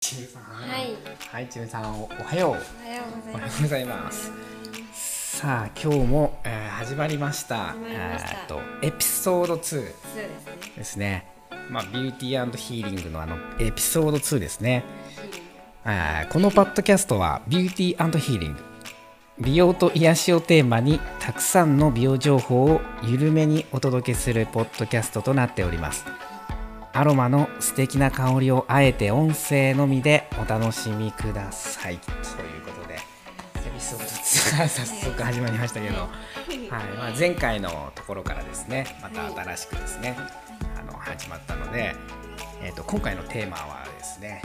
[0.00, 0.42] ちむさん。
[0.42, 0.96] はい。
[1.30, 2.50] はい、ちむさん、おおはよう。
[2.50, 3.02] おはよ
[3.58, 4.32] うございます。
[4.92, 7.74] さあ、今日も、えー始まりました。
[7.74, 10.28] 始まりましたえーっと、エピソード2そうですね。
[10.78, 11.26] ですね。
[11.68, 14.84] まあ、ビューティーヒーリングのあのエピソード2ですね。
[16.32, 18.60] このパッドキャストはビューティーヒーリング
[19.38, 26.04] 美容と癒しをテーマにたくさんの美容情報を緩めにお届けするポッドキャストとなっております
[26.92, 31.98] アロマの素敵な香りをあえて音声のみでお楽しみください。
[31.98, 32.14] とい
[32.58, 32.98] うことでエ
[33.70, 36.08] ピソード2が早速始まりましたけど、はい。
[36.68, 40.16] まあ、前回のところからですねまた新しくですね、
[40.78, 41.94] あの始まったので、
[42.62, 44.42] えー、と今回のテーマはですね、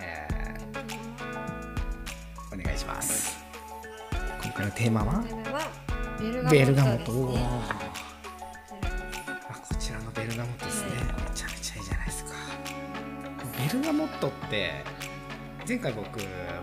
[0.00, 0.28] えー
[2.50, 3.38] お願いします。
[4.42, 5.24] 今回のテーマは？
[6.50, 7.12] ベルガモット
[13.68, 14.70] ベルガモットって
[15.68, 16.08] 前回僕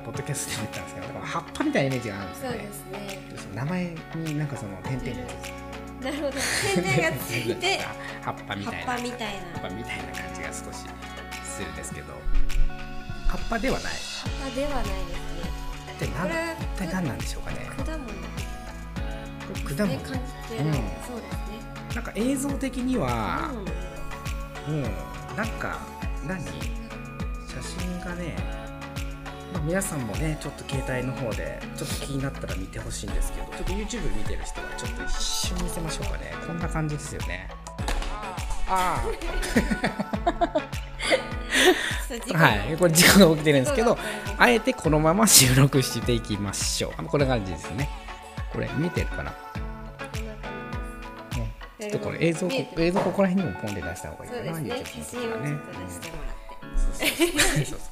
[0.04, 3.56] ポッドキャストで言ったんですけど葉っぱみたいなイメージがあるんですそうですね。
[3.56, 5.16] 名前になんかその点々が
[6.02, 6.32] なるほど。
[6.74, 7.80] 点々がついて
[8.24, 9.42] 葉っぱみ葉たいなっぱみたいな。
[9.54, 10.86] 葉っぱみたいな感じが少し
[11.44, 12.14] するんですけど
[13.28, 14.98] 葉っぱではない葉っぱではないですね。
[16.00, 18.00] でなんこれ一体何なんでしょうかね果物
[19.78, 20.20] 果物で感
[20.50, 20.66] じてる。
[20.66, 21.56] うんそうですね。
[21.94, 23.08] なんか映像的には
[23.46, 24.88] 果物も
[25.34, 25.80] うなんか
[26.26, 26.85] 何？
[27.62, 28.36] 写真がね、
[29.54, 36.34] まあ、皆さんもねちょっと携帯の方でちょっと気になったら見てほしいんですけどちょっと YouTube 見てる人はちょっと一瞬見せましょうかね。
[36.46, 37.48] こんな感じですよね。
[38.68, 39.04] ああ。
[42.38, 42.78] はい。
[42.78, 43.98] これ事故が起きてるんですけど
[44.38, 47.04] あえてこのまま収録していきましょう。
[47.06, 47.90] こんな感じですね。
[48.52, 49.38] これ見えてるかな、ね、
[51.80, 52.84] ちょっとこれ映像見えてる。
[52.84, 54.44] 映像ここら辺にもポンで出した方がいいかな。
[54.56, 55.24] そうですね。
[55.24, 55.50] YouTube ね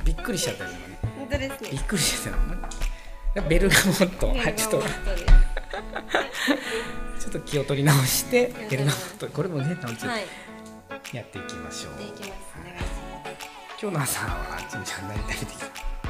[0.03, 0.71] びっくりしちゃったね。
[1.17, 1.69] 本当ですね。
[1.71, 2.29] びっくりして
[3.35, 3.41] た。
[3.41, 4.27] ベルガモット。
[4.27, 4.83] はいちょっと
[7.19, 10.25] ちょっと気を取り直してベルガモットこれもね楽しはい。
[11.13, 11.93] やっていきましょう。
[13.81, 15.65] 今日の朝はちみちゃん何食べてきた？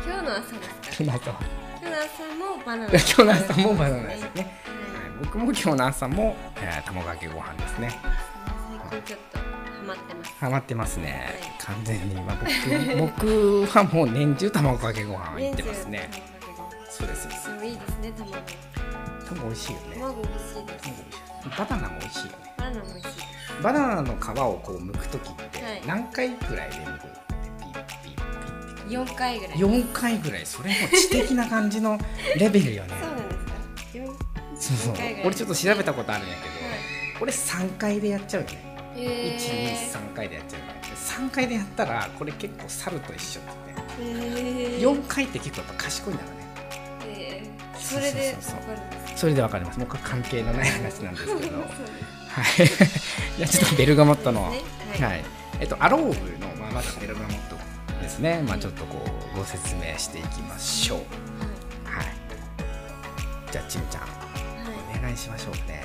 [0.05, 0.75] 今日の朝ですか？
[0.87, 1.39] 今日の朝は。
[1.81, 2.89] 今日の朝もバナナ。
[2.89, 4.43] 今日の朝もバナナですよね、はい。
[4.43, 7.99] はい、僕も今日の朝も、えー卵かけご飯ですね。
[8.91, 9.42] 最近ちょっとハ
[9.83, 10.33] マってます。
[10.39, 11.11] ハマってますね、
[11.41, 12.37] はい完全に、まあ、
[12.97, 16.09] 僕僕はもう年中卵かけご飯いってますね
[16.89, 18.33] そうですそういいですね、卵。
[19.29, 20.89] 卵美味しいよね卵美味しいです。
[21.57, 23.63] バナナも美味しいよねバナナも美味しい。
[23.63, 29.57] バナナの皮をこう剥く時ってはい何回ぐらいで剥くピッピッピッって四回ぐらい。
[29.57, 31.97] 4回ぐらいそれも知的な感じの
[32.37, 33.53] レベルよねそうなんですか。
[33.93, 34.05] 四。
[34.59, 36.77] そうそう俺ちょっと調べたことあるんやけど、はい。
[37.21, 44.79] 俺3回でやっちゃうよね123回でやっちゃうよね3回でやったらこれ結構猿と一緒ってねへー。
[44.79, 46.43] 4回って結構やっぱ賢いんだろうね。
[47.77, 48.35] それで
[49.15, 49.79] それでわかります。
[49.79, 51.57] もう関係のない話なんですけど。
[52.29, 52.65] はい。
[53.37, 54.61] いやちょっとベルガモットの、ね。
[54.99, 55.19] は、はい。
[55.19, 55.23] い。
[55.59, 57.57] えっとアローブの、まあ、まずベルガモット
[58.01, 59.05] ですね、まあ、ちょっとこ
[59.35, 60.99] うご説明していきましょう。
[61.87, 62.05] はい。
[63.51, 64.99] じゃあちむちゃんはい。
[64.99, 65.83] お願いしましょうね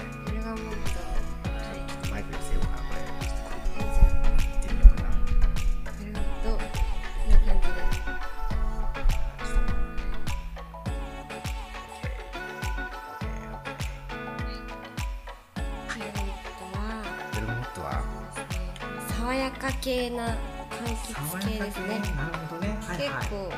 [19.28, 20.38] 爽やか系な
[20.70, 21.98] 柑橘系ですね。
[22.16, 22.78] なるほどね。
[22.96, 23.52] 結構、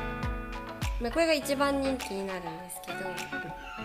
[0.99, 2.97] まあ、これが一番人気になるんですけど。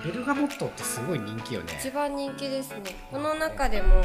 [0.05, 1.77] ベルガモットってすごい人気よね。
[1.79, 2.97] 一番人気ですね。
[3.09, 4.03] この中でも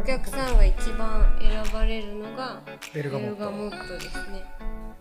[0.00, 2.62] お客さんが一番選ばれるのが
[2.94, 3.92] ベルガモット。
[3.92, 4.42] ですね。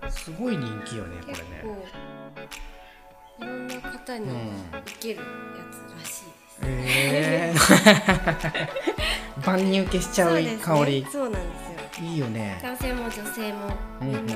[0.02, 4.36] トすごい人気よねこれ結ね構いろんな方にうん
[4.82, 5.24] 受けるや
[5.72, 10.64] つらしいです、えー、 万人受けしちゃうそうですね。
[10.64, 12.60] 香りそうなんですよいいよね。
[12.64, 13.70] 男性も女性も
[14.02, 14.34] みんな好き。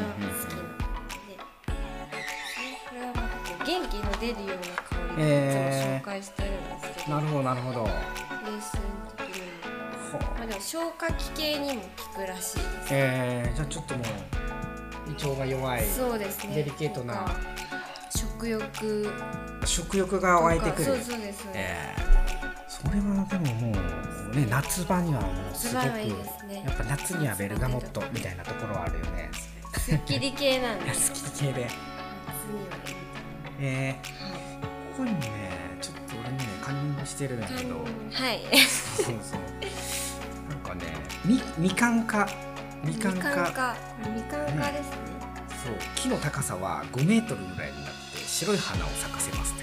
[2.96, 3.20] なので、
[3.66, 6.60] 元気の出るような香りを紹介してるんで
[6.94, 7.84] すけど、なるほどなるほど。
[7.86, 8.82] レースの
[9.18, 9.42] 時に
[10.14, 14.06] も、まあ、でも消化器系にも効くらしいです、えー、じゃあちょっともう
[15.10, 16.56] 胃腸が弱いそうですね。
[16.56, 17.26] デリケートな。
[18.16, 19.10] 食欲。
[19.66, 20.86] 食欲が湧いてくる。
[20.86, 22.70] そうそうですそうです、えー。
[22.70, 23.76] それはでももう
[24.30, 26.64] ね夏場にはもうすごくね。
[26.66, 29.30] やっぱ夏にはベルガモットみたいなところはあるよね。
[29.78, 30.88] すっきり系なんで。
[30.88, 31.68] 好すき系で。
[33.60, 34.46] えー、はい
[34.98, 37.76] ここにもねちょっと俺ねカンニングしてるんだけど。
[37.76, 37.84] は
[38.32, 38.42] い。
[38.68, 39.40] そうそう。
[40.50, 40.94] なんかね
[41.26, 42.28] みみかんか。
[42.84, 43.18] みかんか。
[43.18, 43.76] みかんか。
[44.16, 44.98] みかんかですね、
[45.66, 45.76] そう。
[45.96, 49.58] 木の高さは5メートルぐらいになって白い花を咲かせますっ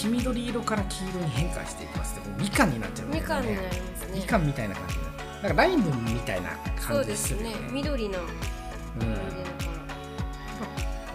[0.00, 4.12] 黄緑色から黄色に変化していきますってもうみかんになっちゃうみかんになねりますね。
[4.14, 6.50] みかんみたいな感じになるなんかライムみたいな
[6.80, 7.56] 感じするよね。
[7.56, 7.68] ね。
[7.70, 8.34] 緑のうん感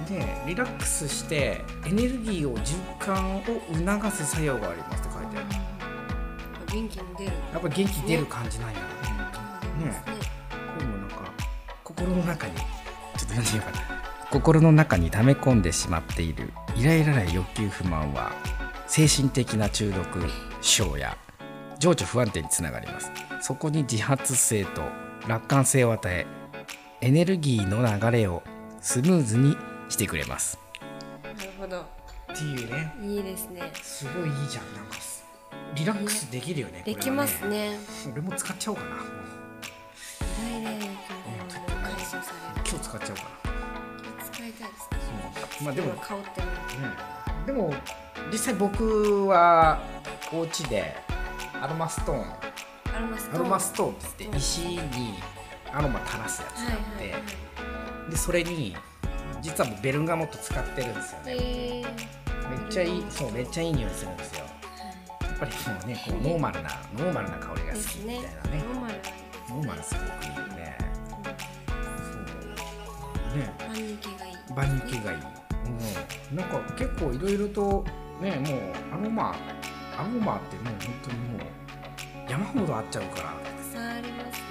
[0.06, 5.48] じだからでリラックスしてエネルギーを循環を促す作用がありますって書いてある。
[6.68, 7.32] 元気に出る。
[7.54, 8.92] やっぱ元気出る感じなんやろね。
[9.80, 10.14] 出ますね。
[10.76, 11.16] これもなんか
[11.84, 12.66] 心の中にちょっ
[13.14, 13.86] と読んでみようかな。
[14.30, 18.32] 心の中に溜め込んでしまっているイライラない欲求不満は
[18.88, 20.06] 精神的な中毒
[20.62, 21.18] 症や
[21.80, 23.12] 情緒不安定につながります。
[23.42, 24.82] そこに自発性と
[25.28, 26.26] 楽観性を与え
[27.02, 28.44] エネルギーの流れを
[28.82, 29.58] スムーズに
[29.90, 30.60] してくれます。
[31.24, 31.82] なるほど。
[31.82, 31.86] っ
[32.38, 32.94] ていうね。
[33.02, 33.72] いいですね。
[33.82, 35.26] すごいいいじゃんなんかす。
[35.76, 37.78] リラックスできるよねできますね。
[38.12, 38.96] 俺も使っちゃおうかな。
[42.68, 43.24] 今日使っちゃおうか
[44.32, 45.22] 使いたいですね。
[45.60, 46.48] なまあでも今香ってる。
[46.48, 47.74] うんでも
[48.32, 49.80] 実際僕は
[50.34, 50.96] お家で
[51.62, 52.22] アロマストーン
[52.96, 53.36] アロマストーン。
[53.36, 54.80] アロマストーンって言って石に
[55.72, 57.22] アロマ垂らすやつはいがあって、はいはい
[58.10, 58.76] でそれに
[59.42, 61.36] 実はもうベルガモット使ってるんですよね。
[61.36, 62.50] えー。
[62.50, 64.46] めっちゃいいそうめっちゃいい匂いするんですよ。
[65.22, 68.30] やっぱりもうねこうノーマルなノーマルな香りが好きみたいなね。
[68.70, 68.94] ノーマル
[69.50, 70.78] ノーマルすごくいいよね
[71.18, 71.26] そ
[73.34, 73.38] う。
[73.38, 73.52] ね。
[73.68, 74.34] 万人系がいい。
[74.56, 75.18] 万人系がいい、
[76.32, 77.86] うん、なんか結構いろいろと
[78.22, 79.36] ねもうアロマ
[79.98, 84.46] アロマってもう本当にもう山ほどあっちゃうから、ね、たくさんありますね。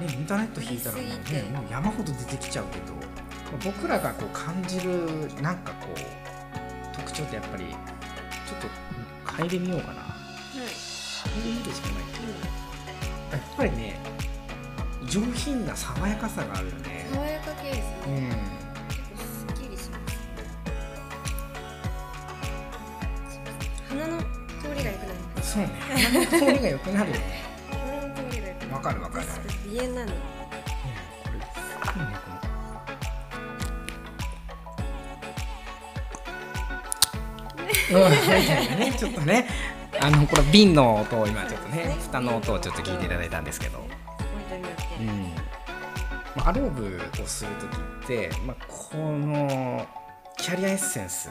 [0.00, 1.10] もうねインターネット引いたらもうね
[1.52, 10.00] もう山ほど出てきちゃうけど僕らがこう感じるなんかこう特徴ってやっぱりちょっと嗅いでみようかな。
[10.00, 10.64] はい。
[10.64, 12.02] 嗅いでみるしかない。
[13.32, 13.98] やっぱりね
[15.06, 17.06] 上品な爽やかさがあるよね。
[17.12, 18.30] 爽やか系ですね。
[18.56, 18.61] うん
[25.52, 25.68] そうね。
[25.90, 27.12] 鼻の通りが良くなる
[28.72, 29.26] わかるわかる。
[29.26, 30.12] 私鼻炎なの
[38.96, 39.46] ちょっとね。
[40.00, 45.34] あのこれ瓶の音を今ちょっとね蓋の音をちょっと聞いていただいたんですけど、うん。
[46.34, 49.86] まあ、アローブをする時って、まあ、この
[50.42, 51.28] キャリアエッセンス、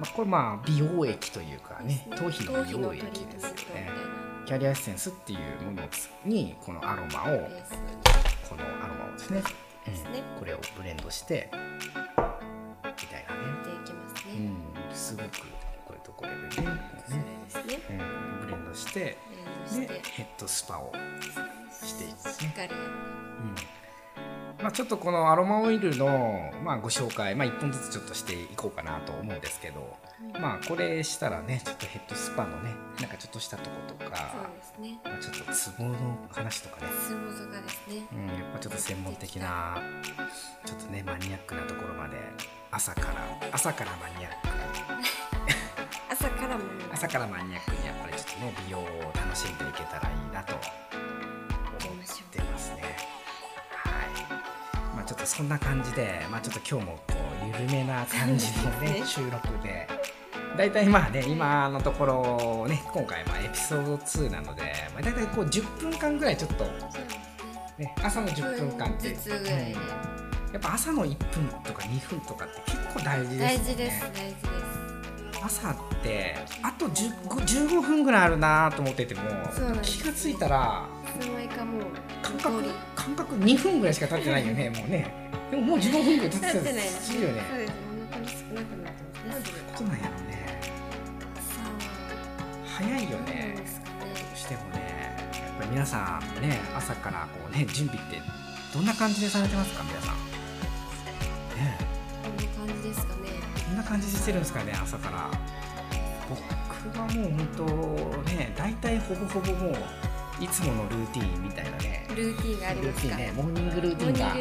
[0.00, 3.90] まあ、これまあ美容液というかね生頭皮の美容液ですよね。
[4.46, 5.82] キャリアエッセンスっていうもの
[6.24, 7.48] にこのアロマを
[8.48, 13.50] このアロマをですね、うんこれをブレンドしてみたいなね、
[14.88, 15.28] うん、すごく
[15.84, 19.18] これとこれでねね、うん、ブレンドして
[19.70, 20.90] でヘッドスパを
[21.70, 22.72] していくしっかり。
[22.72, 23.83] うん
[24.64, 29.94] まあ、ちょっとこのアロマオイルの、まあ、ご紹介、まあ、1本ずつちょっとしていこうかなと思うんですけど、
[30.40, 34.98] まあこれしたらねちょっとヘッドスパのねなんかちょっとしたとことか、そうですね。
[35.04, 35.94] まあ、ちょっとツボの
[36.30, 38.06] 話とかね、相撲とかですね。
[38.10, 39.82] うん、やっぱちょっと専門的な
[40.64, 42.16] ちょっとねマニアックなところまで
[42.70, 43.20] 朝から
[43.52, 44.48] 朝からマニアック。
[46.10, 50.54] 朝からも朝からマニアックにやっぱりちょっとね美容を楽しんでいけたらいいなと
[55.24, 59.88] とそんな感じでまあちょっと今日もこう緩めな感じのね収録で。
[60.56, 64.62] だいたいまあね今のところね今回まあエピソード2なので、
[64.94, 66.70] まあ、だいたいこう10分間ぐらいちょっとね
[67.76, 69.72] ね朝の10分間ってうん。
[70.52, 73.46] やっぱ朝の1分とか2分とかって結構大事ですよね。
[73.46, 75.44] 大事です大事です。
[75.44, 79.22] 朝ってあと10 15分ぐらいあるなと思ってても
[79.82, 81.82] 気がついたらいつの間にかもう
[82.22, 82.62] 感覚
[82.94, 85.30] 感覚2分ぐらいしか経ってないよねもうね。
[85.50, 86.88] でももう15分ぐらい経ってたり立ってない。
[86.88, 87.42] するよね。
[87.50, 87.72] そうです。
[87.72, 89.38] お腹に少なくなってます。
[89.38, 90.60] ねことなんやろね。
[91.36, 91.62] さ
[92.78, 93.54] 早いよね。
[93.56, 93.62] ど
[94.34, 98.20] うしてもねやっぱり皆さんね朝からこうね準備って
[98.72, 100.16] どんな感じでされてますか皆さん？
[101.56, 101.78] ね。
[102.22, 103.20] こんな感じですかね。
[103.68, 105.30] どんな感じでしてるんですかね朝から。
[106.28, 107.64] 僕はもう本当
[108.30, 109.76] ね大体ほぼほぼもう
[110.44, 112.06] いつものルーティーンみたいなね。
[112.14, 113.16] ルーティンがありますか？
[113.16, 113.32] ね。
[113.34, 114.36] モーニングルーティンがやっ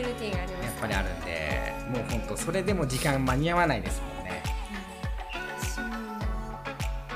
[0.82, 4.44] ぱりあるんでもう本当それでも時間間に合わないですもんね。
[5.60, 5.86] 私も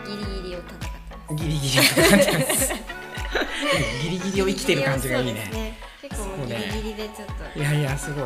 [0.06, 2.74] ギリギリを戦ってギリギリを戦ってます。
[4.04, 5.34] ギリギリを生きてる感じがいいね。
[5.52, 5.78] ね。
[6.02, 8.26] 結構ギリギリでちょっといやいやすごい。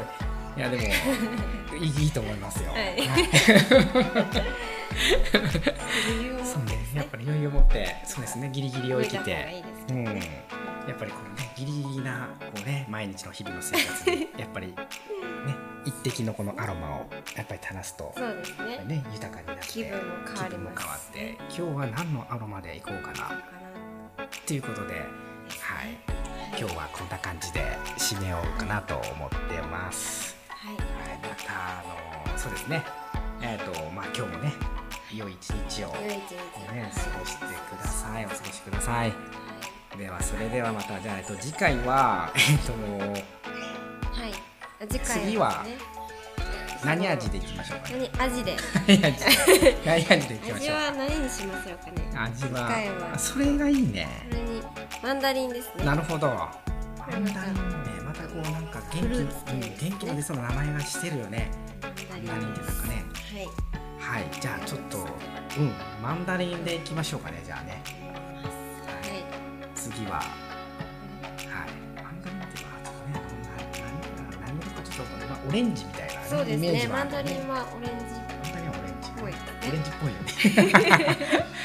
[0.57, 0.87] いやでもい
[1.87, 2.81] いいいと思いますよ、はい。
[2.91, 3.03] 余
[6.23, 9.63] 裕を持ってそうねやっぱり余裕を持ってそうですねギリギリを生きて。
[9.89, 10.03] うん。
[10.03, 10.13] や
[10.87, 14.75] やっぱりこのねギリギリなこうね毎日の日々の生活に やっぱりね
[15.85, 18.83] 一滴のこのアロマをやっぱり垂らすとそうですね。
[18.85, 23.35] ね豊かになって気分も変わります変わって今日は何のアロマでいこうかな
[24.25, 25.05] っていうことではい。
[26.59, 30.35] 今日はこんな感じで締めようかなと思ってます。
[30.49, 30.75] はい。
[30.75, 30.85] はい、
[31.21, 31.83] またあ
[32.31, 32.83] のそうですね。
[33.41, 34.80] えっ、とまあ今日もね
[35.17, 36.21] 良い一日をね
[36.93, 39.09] 過ごしてくださいお過ごしください。
[39.09, 39.15] は
[39.97, 42.75] ではそれではまたじゃあ、えっと、次回は えっとい、
[44.21, 45.65] はい、次回次は
[46.83, 48.09] 何味でいきましょうかね？
[48.17, 48.55] 何味で？
[49.85, 52.11] 何味でいきましょう味は何にしましょうかね？
[52.13, 52.23] か。
[52.23, 54.07] 味次回ははあそれがいいね。
[55.03, 56.27] マンダリンですねなるほど。
[56.29, 61.51] マンダリンねまたこうなんか元気うん元気の出そうな名前がしてるよね。
[62.09, 63.03] マンダリマンってなんかね。
[63.33, 63.70] はい
[64.11, 65.71] はいじゃあちょっとうん
[66.03, 67.81] マンダリンでいきましょうかねじゃあね。
[67.81, 69.23] はい
[69.73, 70.19] 次は。
[70.19, 70.27] はい。
[71.95, 80.27] マンダリンっていうのはちょっとねこんな何何何かちょっとまあオレンジみたいな、ね、そうですイメージねマンダリンはオレンジマンダリンはオレンジっぽいオレンジっぽいよね。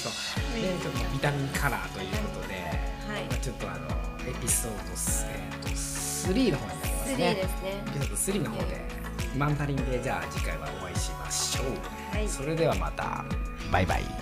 [0.00, 0.12] そう。
[0.56, 3.86] で、ちょっとビタミンカラーということで、はいまあちょっとあの
[4.26, 7.34] エピソードスえっ、と3の方になります3ね。
[7.34, 8.80] ですねエピソード3の方で
[9.36, 11.21] マンダリンでじゃあ次回はお会いしま
[11.52, 12.16] しょう。
[12.16, 13.24] はいそれではまた
[13.70, 14.21] バイバイ。